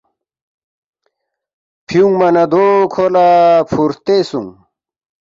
[1.85, 3.27] فیونگما نہ دو کھو لہ
[3.69, 4.53] فُور ہرتے سونگس